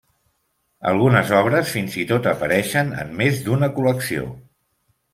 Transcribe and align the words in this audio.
Algunes 0.91 1.33
obres 1.41 1.69
fins 1.75 1.99
i 2.05 2.07
tot 2.13 2.31
apareixen 2.33 2.93
en 3.05 3.15
més 3.23 3.45
d'una 3.49 3.73
col·lecció. 3.79 4.29